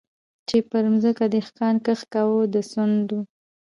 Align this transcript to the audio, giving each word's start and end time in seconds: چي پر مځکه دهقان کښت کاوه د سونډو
چي 0.47 0.57
پر 0.69 0.83
مځکه 0.93 1.25
دهقان 1.33 1.75
کښت 1.85 2.05
کاوه 2.13 2.41
د 2.53 2.55
سونډو 2.71 3.19